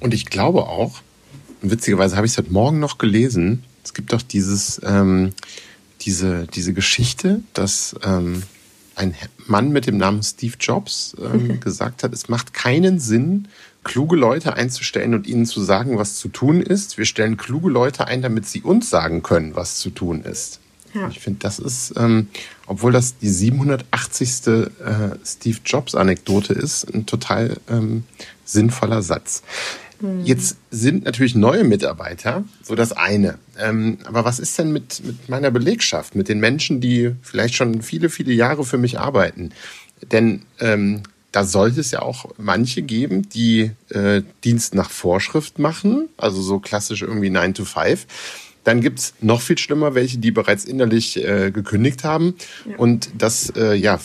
[0.00, 1.02] Und ich glaube auch,
[1.60, 5.32] witzigerweise habe ich es heute Morgen noch gelesen, es gibt doch dieses, ähm,
[6.02, 8.42] diese, diese Geschichte, dass ähm,
[9.00, 9.14] ein
[9.46, 13.48] Mann mit dem Namen Steve Jobs ähm, gesagt hat, es macht keinen Sinn,
[13.82, 16.98] kluge Leute einzustellen und ihnen zu sagen, was zu tun ist.
[16.98, 20.60] Wir stellen kluge Leute ein, damit sie uns sagen können, was zu tun ist.
[20.92, 21.08] Ja.
[21.08, 22.28] Ich finde, das ist, ähm,
[22.66, 24.46] obwohl das die 780.
[24.46, 24.70] Äh,
[25.24, 28.04] Steve Jobs-Anekdote ist, ein total ähm,
[28.44, 29.42] sinnvoller Satz.
[30.00, 30.24] Mhm.
[30.24, 33.38] Jetzt sind natürlich neue Mitarbeiter so das eine.
[33.58, 37.82] Ähm, aber was ist denn mit, mit meiner Belegschaft, mit den Menschen, die vielleicht schon
[37.82, 39.50] viele, viele Jahre für mich arbeiten?
[40.12, 46.08] Denn ähm, da sollte es ja auch manche geben, die äh, Dienst nach Vorschrift machen,
[46.16, 48.06] also so klassisch irgendwie 9 to 5
[48.70, 52.36] dann gibt's noch viel schlimmer welche, die bereits innerlich äh, gekündigt haben.
[52.68, 52.76] Ja.
[52.76, 53.98] Und das äh, ja,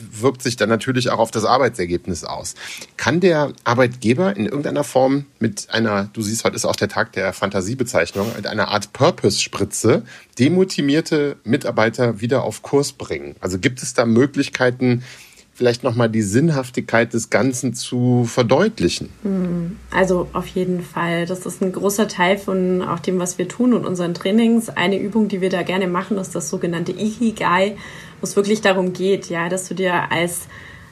[0.00, 2.54] wirkt sich dann natürlich auch auf das Arbeitsergebnis aus.
[2.96, 7.12] Kann der Arbeitgeber in irgendeiner Form mit einer, du siehst, heute ist auch der Tag
[7.12, 10.04] der Fantasiebezeichnung, mit einer Art Purpose-Spritze
[10.38, 13.36] demotivierte Mitarbeiter wieder auf Kurs bringen?
[13.40, 15.02] Also gibt es da Möglichkeiten,
[15.58, 19.08] vielleicht nochmal die Sinnhaftigkeit des Ganzen zu verdeutlichen.
[19.24, 19.76] Hm.
[19.90, 21.26] Also auf jeden Fall.
[21.26, 24.68] Das ist ein großer Teil von auch dem, was wir tun und unseren Trainings.
[24.68, 27.76] Eine Übung, die wir da gerne machen, ist das sogenannte Ikigai,
[28.20, 30.46] wo es wirklich darum geht, ja, dass du dir als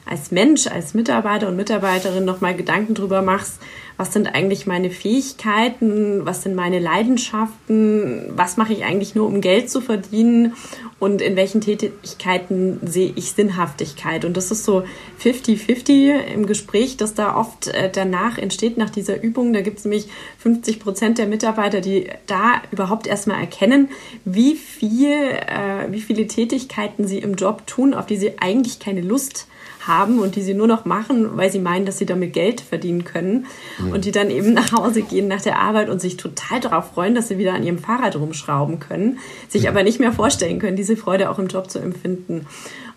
[0.05, 3.59] als Mensch, als Mitarbeiter und Mitarbeiterin nochmal Gedanken drüber machst,
[3.97, 9.41] was sind eigentlich meine Fähigkeiten, was sind meine Leidenschaften, was mache ich eigentlich nur, um
[9.41, 10.53] Geld zu verdienen
[10.99, 14.23] und in welchen Tätigkeiten sehe ich Sinnhaftigkeit.
[14.23, 14.83] Und das ist so
[15.23, 19.51] 50-50 im Gespräch, das da oft äh, danach entsteht, nach dieser Übung.
[19.51, 20.07] Da gibt es nämlich
[20.39, 23.89] 50 Prozent der Mitarbeiter, die da überhaupt erstmal erkennen,
[24.25, 29.01] wie viel, äh, wie viele Tätigkeiten sie im Job tun, auf die sie eigentlich keine
[29.01, 29.56] Lust haben
[29.87, 33.03] haben und die sie nur noch machen, weil sie meinen, dass sie damit Geld verdienen
[33.03, 33.45] können.
[33.79, 33.91] Mhm.
[33.91, 37.15] Und die dann eben nach Hause gehen nach der Arbeit und sich total darauf freuen,
[37.15, 39.69] dass sie wieder an ihrem Fahrrad rumschrauben können, sich mhm.
[39.69, 42.45] aber nicht mehr vorstellen können, diese Freude auch im Job zu empfinden.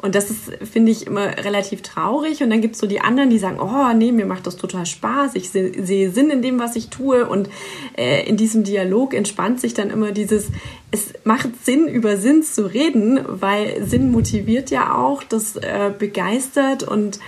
[0.03, 2.43] Und das ist, finde ich, immer relativ traurig.
[2.43, 4.87] Und dann gibt es so die anderen, die sagen, oh nee, mir macht das total
[4.87, 7.27] Spaß, ich sehe seh Sinn in dem, was ich tue.
[7.29, 7.51] Und
[7.97, 10.49] äh, in diesem Dialog entspannt sich dann immer dieses,
[10.91, 16.83] es macht Sinn, über Sinn zu reden, weil Sinn motiviert ja auch, das äh, begeistert
[16.83, 17.21] und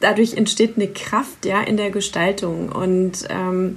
[0.00, 2.70] dadurch entsteht eine Kraft ja in der Gestaltung.
[2.70, 3.76] Und ähm,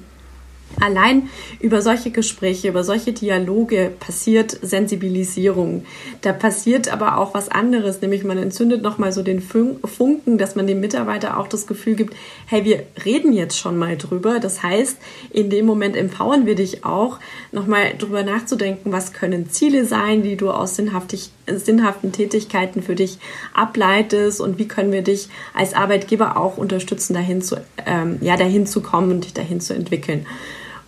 [0.79, 1.29] Allein
[1.59, 5.85] über solche Gespräche, über solche Dialoge passiert Sensibilisierung.
[6.21, 10.67] Da passiert aber auch was anderes, nämlich man entzündet nochmal so den Funken, dass man
[10.67, 12.15] dem Mitarbeiter auch das Gefühl gibt,
[12.47, 14.39] hey, wir reden jetzt schon mal drüber.
[14.39, 14.97] Das heißt,
[15.29, 17.19] in dem Moment empowern wir dich auch,
[17.51, 23.19] nochmal drüber nachzudenken, was können Ziele sein, die du aus sinnhaften Tätigkeiten für dich
[23.53, 28.65] ableitest und wie können wir dich als Arbeitgeber auch unterstützen, dahin zu, ähm, ja, dahin
[28.65, 30.25] zu kommen und dich dahin zu entwickeln.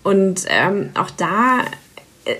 [0.03, 1.61] Und ähm, auch da,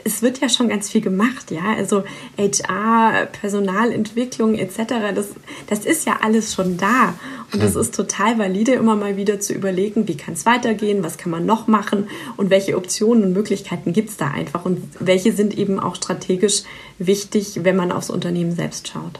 [0.03, 1.75] es wird ja schon ganz viel gemacht, ja.
[1.77, 2.03] Also
[2.37, 5.27] HR, Personalentwicklung etc., das,
[5.67, 7.15] das ist ja alles schon da.
[7.51, 11.17] Und es ist total valide, immer mal wieder zu überlegen, wie kann es weitergehen, was
[11.17, 15.33] kann man noch machen und welche Optionen und Möglichkeiten gibt es da einfach und welche
[15.33, 16.63] sind eben auch strategisch
[16.97, 19.19] wichtig, wenn man aufs Unternehmen selbst schaut.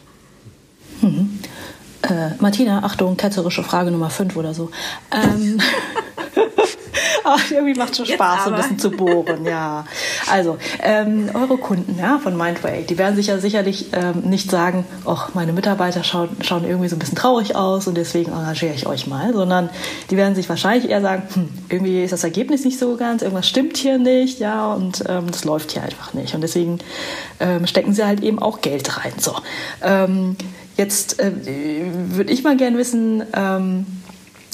[1.02, 1.40] Mhm.
[2.02, 4.72] Äh, Martina, Achtung, ketzerische Frage Nummer 5 oder so.
[5.12, 5.60] Ähm,
[7.24, 9.86] Aber irgendwie macht schon Spaß, so ein bisschen zu bohren, ja.
[10.30, 14.86] Also, ähm, eure Kunden ja, von Mindway, die werden sich ja sicherlich ähm, nicht sagen,
[15.06, 18.88] ach, meine Mitarbeiter schauen, schauen irgendwie so ein bisschen traurig aus und deswegen engagiere ich
[18.88, 19.70] euch mal, sondern
[20.10, 23.48] die werden sich wahrscheinlich eher sagen, hm, irgendwie ist das Ergebnis nicht so ganz, irgendwas
[23.48, 26.36] stimmt hier nicht, ja, und ähm, das läuft hier einfach nicht.
[26.36, 26.80] Und deswegen
[27.40, 29.14] ähm, stecken sie halt eben auch Geld rein.
[29.18, 29.36] So.
[29.82, 30.36] Ähm,
[30.78, 31.32] jetzt äh,
[32.16, 33.86] würde ich mal gerne wissen, ähm,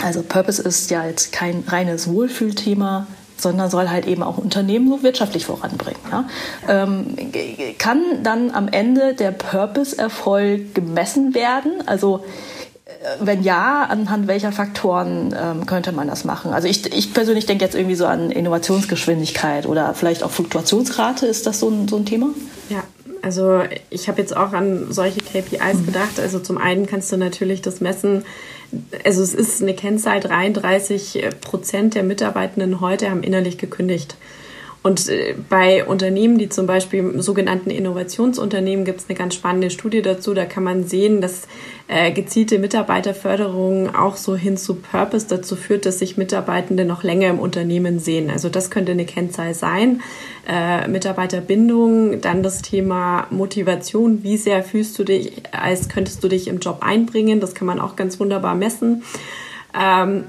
[0.03, 3.07] also Purpose ist ja jetzt kein reines Wohlfühlthema,
[3.37, 5.99] sondern soll halt eben auch Unternehmen so wirtschaftlich voranbringen.
[6.11, 6.25] Ja?
[6.67, 7.15] Ähm,
[7.77, 11.83] kann dann am Ende der Purpose-Erfolg gemessen werden?
[11.85, 12.23] Also
[12.85, 16.53] äh, wenn ja, anhand welcher Faktoren ähm, könnte man das machen?
[16.53, 21.25] Also ich, ich persönlich denke jetzt irgendwie so an Innovationsgeschwindigkeit oder vielleicht auch Fluktuationsrate.
[21.25, 22.29] Ist das so ein, so ein Thema?
[22.69, 22.83] Ja,
[23.21, 25.85] also ich habe jetzt auch an solche KPIs mhm.
[25.85, 26.19] gedacht.
[26.19, 28.25] Also zum einen kannst du natürlich das messen,
[29.03, 34.15] also es ist eine Kennzahl, 33 Prozent der Mitarbeitenden heute haben innerlich gekündigt.
[34.81, 40.01] Und äh, bei Unternehmen, die zum Beispiel sogenannten Innovationsunternehmen, gibt es eine ganz spannende Studie
[40.01, 40.33] dazu.
[40.33, 41.47] Da kann man sehen, dass
[41.89, 47.27] äh, gezielte Mitarbeiterförderung auch so hin zu Purpose dazu führt, dass sich Mitarbeitende noch länger
[47.27, 48.29] im Unternehmen sehen.
[48.29, 50.01] Also das könnte eine Kennzahl sein.
[50.47, 54.23] Äh, Mitarbeiterbindung, dann das Thema Motivation.
[54.23, 57.41] Wie sehr fühlst du dich, als könntest du dich im Job einbringen?
[57.41, 59.03] Das kann man auch ganz wunderbar messen.
[59.77, 60.25] Ähm,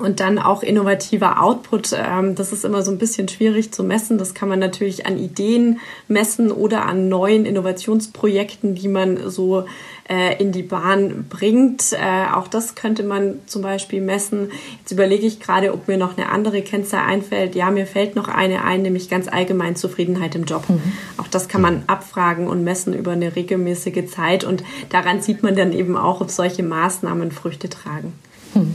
[0.00, 1.94] und dann auch innovativer Output.
[1.96, 4.18] Ähm, das ist immer so ein bisschen schwierig zu messen.
[4.18, 9.64] Das kann man natürlich an Ideen messen oder an neuen Innovationsprojekten, die man so
[10.08, 11.92] äh, in die Bahn bringt.
[11.92, 14.50] Äh, auch das könnte man zum Beispiel messen.
[14.80, 17.54] Jetzt überlege ich gerade, ob mir noch eine andere Kennzahl einfällt.
[17.54, 20.68] Ja, mir fällt noch eine ein, nämlich ganz allgemein Zufriedenheit im Job.
[20.68, 20.80] Mhm.
[21.18, 24.44] Auch das kann man abfragen und messen über eine regelmäßige Zeit.
[24.44, 28.14] Und daran sieht man dann eben auch, ob solche Maßnahmen Früchte tragen.
[28.54, 28.74] Mhm.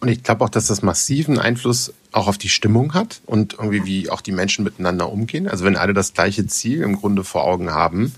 [0.00, 3.84] Und ich glaube auch, dass das massiven Einfluss auch auf die Stimmung hat und irgendwie
[3.84, 5.46] wie auch die Menschen miteinander umgehen.
[5.46, 8.14] Also wenn alle das gleiche Ziel im Grunde vor Augen haben,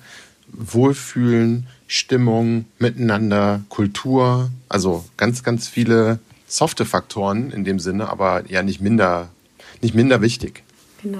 [0.52, 8.62] Wohlfühlen, Stimmung, Miteinander, Kultur, also ganz, ganz viele softe Faktoren in dem Sinne, aber ja
[8.62, 9.28] nicht minder,
[9.80, 10.62] nicht minder wichtig.
[11.02, 11.18] Genau.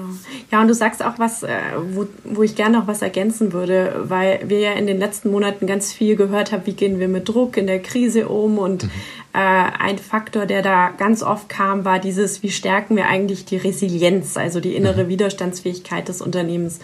[0.49, 1.57] Ja, und du sagst auch was, äh,
[1.91, 5.67] wo, wo ich gerne noch was ergänzen würde, weil wir ja in den letzten Monaten
[5.67, 8.89] ganz viel gehört haben, wie gehen wir mit Druck in der Krise um und mhm.
[9.33, 13.57] äh, ein Faktor, der da ganz oft kam, war dieses, wie stärken wir eigentlich die
[13.57, 15.09] Resilienz, also die innere mhm.
[15.09, 16.79] Widerstandsfähigkeit des Unternehmens.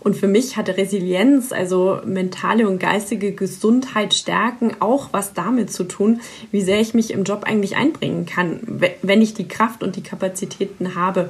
[0.00, 5.84] Und für mich hatte Resilienz, also mentale und geistige Gesundheit stärken, auch was damit zu
[5.84, 8.60] tun, wie sehr ich mich im Job eigentlich einbringen kann,
[9.02, 11.28] wenn ich die Kraft und die Kapazitäten habe.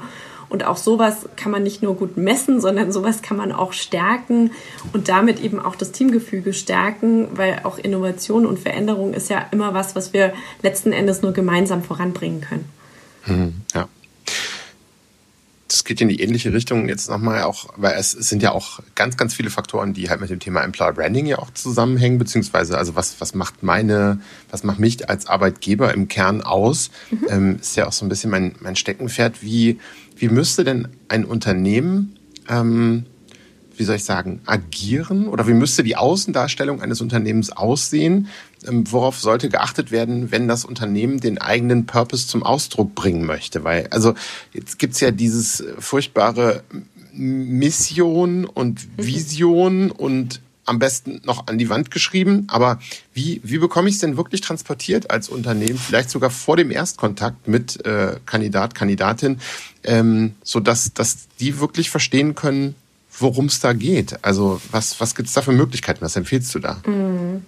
[0.50, 4.50] Und auch sowas kann man nicht nur gut messen, sondern sowas kann man auch stärken
[4.92, 9.74] und damit eben auch das Teamgefüge stärken, weil auch Innovation und Veränderung ist ja immer
[9.74, 10.32] was, was wir
[10.62, 12.68] letzten Endes nur gemeinsam voranbringen können.
[13.26, 13.88] Mhm, ja
[15.70, 19.16] das geht in die ähnliche Richtung jetzt nochmal auch, weil es, sind ja auch ganz,
[19.16, 22.96] ganz viele Faktoren, die halt mit dem Thema Employer Branding ja auch zusammenhängen, beziehungsweise also
[22.96, 27.26] was, was macht meine, was macht mich als Arbeitgeber im Kern aus, mhm.
[27.28, 29.42] ähm, ist ja auch so ein bisschen mein, mein Steckenpferd.
[29.42, 29.78] Wie,
[30.20, 32.16] wie müsste denn ein Unternehmen
[32.48, 33.06] ähm,
[33.80, 38.28] wie soll ich sagen, agieren oder wie müsste die Außendarstellung eines Unternehmens aussehen?
[38.68, 43.64] Ähm, worauf sollte geachtet werden, wenn das Unternehmen den eigenen Purpose zum Ausdruck bringen möchte?
[43.64, 44.14] Weil, also
[44.52, 46.62] jetzt gibt's ja dieses furchtbare
[47.14, 52.46] Mission und Vision und am besten noch an die Wand geschrieben.
[52.48, 52.78] Aber
[53.12, 57.48] wie, wie bekomme ich es denn wirklich transportiert als Unternehmen, vielleicht sogar vor dem Erstkontakt
[57.48, 59.40] mit äh, Kandidat, Kandidatin,
[59.84, 62.74] ähm, so dass, dass die wirklich verstehen können,
[63.18, 64.24] worum es da geht.
[64.24, 66.00] Also was, was gibt es da für Möglichkeiten?
[66.02, 66.80] Was empfiehlst du da?
[66.86, 67.42] Mhm.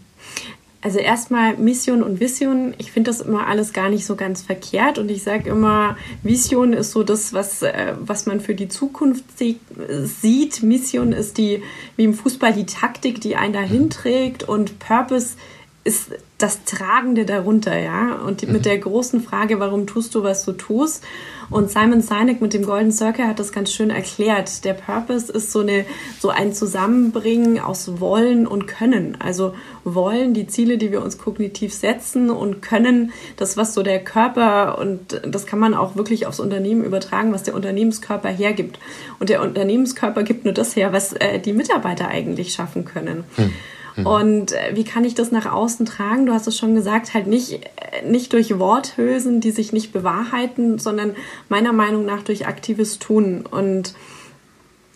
[0.83, 2.75] Also erstmal Mission und Vision.
[2.79, 4.99] Ich finde das immer alles gar nicht so ganz verkehrt.
[4.99, 9.25] Und ich sage immer, Vision ist so das, was, äh, was man für die Zukunft
[9.39, 10.63] sieht.
[10.65, 11.63] Mission ist die,
[11.97, 14.43] wie im Fußball, die Taktik, die einen dahin trägt.
[14.43, 15.37] Und Purpose
[15.85, 16.11] ist
[16.43, 18.17] das Tragende darunter, ja.
[18.17, 21.05] Und mit der großen Frage, warum tust du, was du tust?
[21.51, 24.65] Und Simon Sinek mit dem Golden Circle hat das ganz schön erklärt.
[24.65, 25.85] Der Purpose ist so, eine,
[26.19, 29.19] so ein Zusammenbringen aus Wollen und Können.
[29.21, 34.03] Also Wollen, die Ziele, die wir uns kognitiv setzen und Können, das, was so der
[34.03, 38.79] Körper und das kann man auch wirklich aufs Unternehmen übertragen, was der Unternehmenskörper hergibt.
[39.19, 43.25] Und der Unternehmenskörper gibt nur das her, was äh, die Mitarbeiter eigentlich schaffen können.
[43.37, 43.53] Hm.
[43.97, 44.07] Mhm.
[44.07, 46.27] Und äh, wie kann ich das nach außen tragen?
[46.27, 50.79] Du hast es schon gesagt, halt nicht, äh, nicht durch Worthülsen, die sich nicht bewahrheiten,
[50.79, 51.15] sondern
[51.49, 53.45] meiner Meinung nach durch aktives Tun.
[53.49, 53.95] Und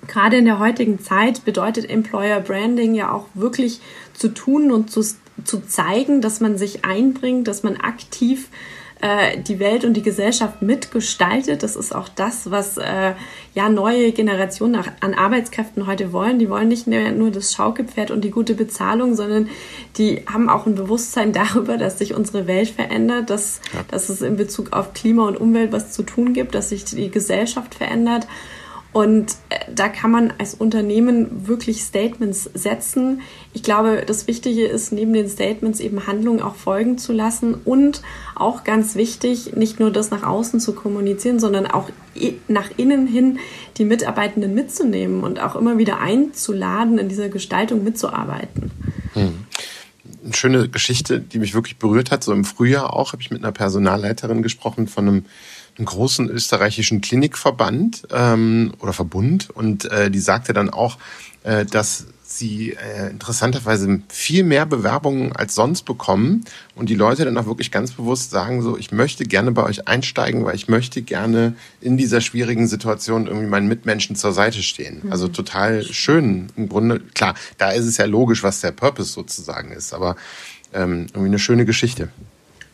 [0.06, 3.80] gerade in der heutigen Zeit bedeutet Employer Branding ja auch wirklich
[4.14, 5.02] zu tun und zu,
[5.44, 8.48] zu zeigen, dass man sich einbringt, dass man aktiv
[9.02, 11.62] äh, die Welt und die Gesellschaft mitgestaltet.
[11.62, 13.12] Das ist auch das, was äh,
[13.54, 16.38] ja neue Generationen an Arbeitskräften heute wollen.
[16.38, 19.50] Die wollen nicht mehr nur das Schaukelpferd und die gute Bezahlung, sondern
[19.98, 23.80] die haben auch ein Bewusstsein darüber, dass sich unsere Welt verändert, dass, ja.
[23.88, 27.10] dass es in Bezug auf Klima und Umwelt was zu tun gibt, dass sich die
[27.10, 28.26] Gesellschaft verändert.
[28.92, 33.20] Und äh, da kann man als Unternehmen wirklich Statements setzen.
[33.52, 38.02] Ich glaube, das Wichtige ist, neben den Statements eben Handlungen auch folgen zu lassen und
[38.34, 41.90] auch ganz wichtig, nicht nur das nach außen zu kommunizieren, sondern auch
[42.48, 43.38] nach innen hin
[43.76, 48.70] die Mitarbeitenden mitzunehmen und auch immer wieder einzuladen, in dieser Gestaltung mitzuarbeiten.
[49.12, 49.46] Hm
[50.26, 52.24] eine schöne Geschichte, die mich wirklich berührt hat.
[52.24, 55.24] So im Frühjahr auch habe ich mit einer Personalleiterin gesprochen von einem
[55.78, 60.98] einen großen österreichischen Klinikverband ähm, oder Verbund und äh, die sagte dann auch,
[61.44, 67.36] äh, dass sie äh, interessanterweise viel mehr Bewerbungen als sonst bekommen und die Leute dann
[67.38, 71.02] auch wirklich ganz bewusst sagen so, ich möchte gerne bei euch einsteigen, weil ich möchte
[71.02, 75.02] gerne in dieser schwierigen Situation irgendwie meinen Mitmenschen zur Seite stehen.
[75.04, 75.12] Mhm.
[75.12, 77.00] Also total schön im Grunde.
[77.14, 80.16] Klar, da ist es ja logisch, was der Purpose sozusagen ist, aber
[80.74, 82.08] ähm, irgendwie eine schöne Geschichte.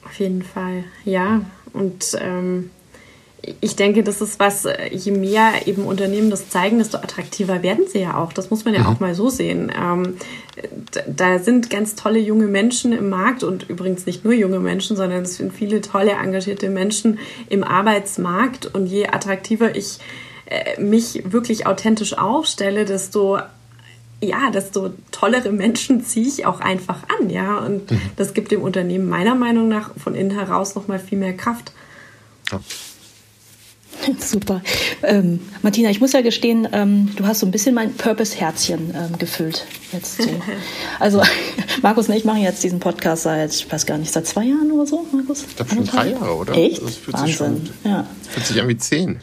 [0.05, 1.43] Auf jeden Fall, ja.
[1.73, 2.71] Und ähm,
[3.61, 7.87] ich denke, das ist was, äh, je mehr eben Unternehmen das zeigen, desto attraktiver werden
[7.89, 8.33] sie ja auch.
[8.33, 8.87] Das muss man ja mhm.
[8.87, 9.73] auch mal so sehen.
[9.77, 10.17] Ähm,
[11.09, 15.23] da sind ganz tolle junge Menschen im Markt und übrigens nicht nur junge Menschen, sondern
[15.23, 18.67] es sind viele tolle, engagierte Menschen im Arbeitsmarkt.
[18.67, 19.99] Und je attraktiver ich
[20.47, 23.39] äh, mich wirklich authentisch aufstelle, desto
[24.25, 27.59] ja, desto tollere Menschen ziehe ich auch einfach an, ja.
[27.59, 28.01] Und mhm.
[28.15, 31.73] das gibt dem Unternehmen meiner Meinung nach von innen heraus nochmal viel mehr Kraft.
[32.53, 32.61] Ja.
[34.21, 34.63] Super.
[35.03, 39.19] Ähm, Martina, ich muss ja gestehen, ähm, du hast so ein bisschen mein Purpose-Herzchen ähm,
[39.19, 39.67] gefüllt.
[39.93, 40.29] Jetzt so.
[40.99, 41.23] Also
[41.83, 44.71] Markus und ich machen jetzt diesen Podcast seit, ich weiß gar nicht, seit zwei Jahren
[44.71, 45.45] oder so, Markus?
[45.49, 46.55] Ich glaube schon drei Jahre, oder?
[46.55, 46.83] Echt?
[46.83, 47.27] Das fühlt Wahnsinn.
[47.27, 48.07] Sich schon, ja.
[48.31, 49.21] Fühlt sich an wie zehn.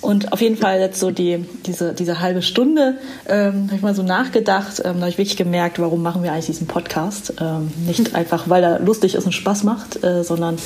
[0.00, 3.94] Und auf jeden Fall jetzt so die, diese, diese halbe Stunde ähm, habe ich mal
[3.94, 7.34] so nachgedacht, ähm, da habe ich wirklich gemerkt, warum machen wir eigentlich diesen Podcast.
[7.40, 10.56] Ähm, nicht einfach, weil er lustig ist und Spaß macht, äh, sondern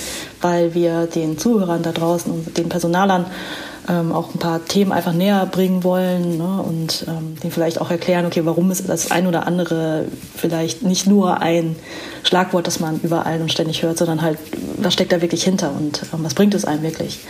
[0.40, 3.26] weil wir den Zuhörern da draußen und den Personalern
[3.88, 6.62] ähm, auch ein paar Themen einfach näher bringen wollen ne?
[6.62, 10.04] und ähm, denen vielleicht auch erklären, okay, warum ist das ein oder andere
[10.36, 11.74] vielleicht nicht nur ein
[12.22, 14.38] Schlagwort, das man überall und ständig hört, sondern halt,
[14.76, 17.20] was steckt da wirklich hinter und ähm, was bringt es einem wirklich?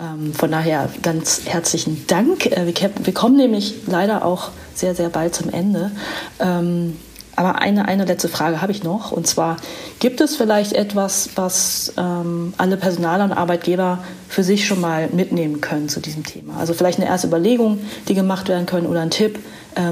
[0.00, 2.46] Ähm, von daher ganz herzlichen Dank.
[2.46, 5.90] Äh, wir, kommen nämlich leider auch sehr, sehr bald zum Ende.
[6.38, 6.96] Ähm,
[7.36, 9.12] aber eine, eine letzte Frage habe ich noch.
[9.12, 9.56] Und zwar,
[9.98, 15.60] gibt es vielleicht etwas, was ähm, alle Personaler und Arbeitgeber für sich schon mal mitnehmen
[15.60, 16.56] können zu diesem Thema?
[16.58, 17.78] Also vielleicht eine erste Überlegung,
[18.08, 19.38] die gemacht werden können oder ein Tipp,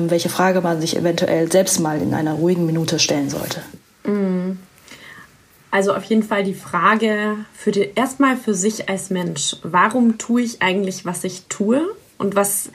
[0.08, 3.60] welche Frage man sich eventuell selbst mal in einer ruhigen Minute stellen sollte.
[4.04, 4.58] Mm.
[5.70, 9.56] Also auf jeden Fall die Frage für die, erstmal für sich als Mensch.
[9.62, 11.94] Warum tue ich eigentlich, was ich tue?
[12.16, 12.70] Und was,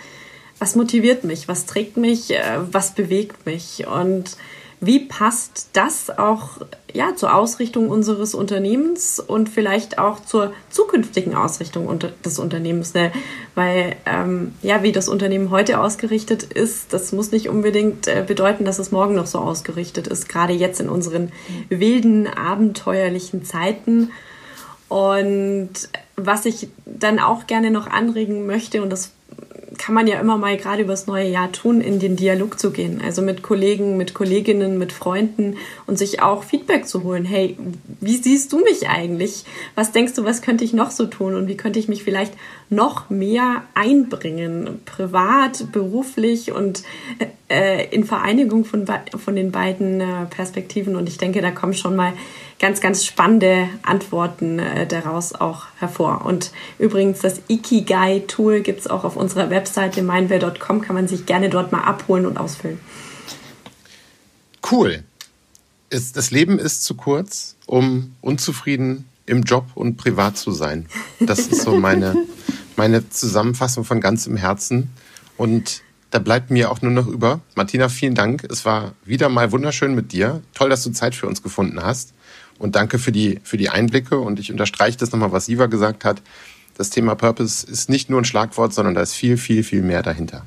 [0.60, 1.48] was motiviert mich?
[1.48, 2.32] Was trägt mich?
[2.32, 3.88] Äh, was bewegt mich?
[3.88, 4.38] Und
[4.86, 6.58] wie passt das auch
[6.94, 12.94] ja, zur Ausrichtung unseres Unternehmens und vielleicht auch zur zukünftigen Ausrichtung des Unternehmens?
[12.94, 13.12] Ne?
[13.56, 18.66] Weil, ähm, ja, wie das Unternehmen heute ausgerichtet ist, das muss nicht unbedingt äh, bedeuten,
[18.66, 21.32] dass es morgen noch so ausgerichtet ist, gerade jetzt in unseren
[21.70, 24.12] wilden, abenteuerlichen Zeiten.
[24.90, 25.72] Und
[26.16, 29.12] was ich dann auch gerne noch anregen möchte, und das
[29.78, 33.02] kann man ja immer mal gerade übers neue Jahr tun, in den Dialog zu gehen.
[33.04, 35.58] Also mit Kollegen, mit Kolleginnen, mit Freunden
[35.88, 37.26] und sich auch Feedback zu holen.
[37.26, 37.58] Hey,
[38.00, 39.46] wie siehst du mich eigentlich?
[39.76, 42.34] Was denkst du, was könnte ich noch so tun und wie könnte ich mich vielleicht
[42.70, 44.82] noch mehr einbringen?
[44.86, 46.84] Privat, beruflich und
[47.50, 48.86] äh, in Vereinigung von,
[49.18, 50.96] von den beiden äh, Perspektiven.
[50.96, 52.14] Und ich denke, da kommen schon mal
[52.64, 56.26] ganz, ganz spannende Antworten äh, daraus auch hervor.
[56.26, 61.49] Und übrigens, das Ikigai-Tool gibt es auch auf unserer Webseite meinwer.com, kann man sich gerne
[61.49, 62.80] dort mal abholen und ausfüllen.
[64.72, 65.03] Cool.
[65.89, 70.86] Ist, das Leben ist zu kurz, um unzufrieden im Job und privat zu sein.
[71.20, 72.16] Das ist so meine,
[72.78, 74.89] meine Zusammenfassung von ganzem Herzen.
[75.36, 77.41] Und da bleibt mir auch nur noch über.
[77.55, 78.45] Martina, vielen Dank.
[78.49, 80.41] Es war wieder mal wunderschön mit dir.
[80.53, 82.14] Toll, dass du Zeit für uns gefunden hast.
[82.60, 84.20] Und danke für die, für die Einblicke.
[84.20, 86.22] Und ich unterstreiche das nochmal, was Siva gesagt hat.
[86.76, 90.01] Das Thema Purpose ist nicht nur ein Schlagwort, sondern da ist viel, viel, viel mehr
[90.01, 90.45] dahinter.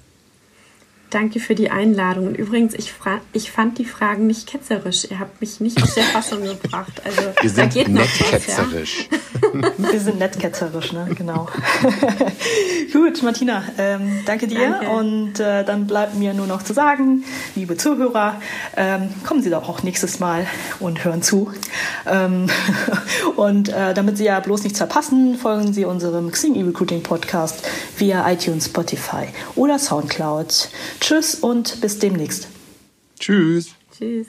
[1.16, 2.26] Danke für die Einladung.
[2.26, 2.92] Und übrigens, ich,
[3.32, 5.06] ich fand die Fragen nicht ketzerisch.
[5.10, 7.00] Ihr habt mich nicht aus der Fassung gebracht.
[7.06, 9.08] Also, Wir sind da geht nett noch ketzerisch.
[9.10, 9.70] Ja?
[9.92, 11.08] Wir sind nett ketzerisch, ne?
[11.16, 11.48] Genau.
[12.92, 14.72] Gut, Martina, ähm, danke dir.
[14.72, 14.90] Danke.
[14.90, 18.38] Und äh, dann bleibt mir nur noch zu sagen, liebe Zuhörer,
[18.76, 20.46] ähm, kommen Sie doch auch nächstes Mal
[20.80, 21.50] und hören zu.
[22.04, 22.48] Ähm,
[23.36, 28.30] und äh, damit Sie ja bloß nichts verpassen, folgen Sie unserem Xing E-Recruiting Podcast via
[28.30, 30.68] iTunes, Spotify oder Soundcloud.
[31.06, 32.48] Tschüss und bis demnächst.
[33.20, 33.76] Tschüss.
[33.96, 34.26] Tschüss.